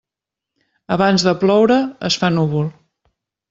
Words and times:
Abans 0.95 1.27
de 1.29 1.35
ploure, 1.43 1.79
es 2.13 2.21
fa 2.23 2.33
núvol. 2.41 2.69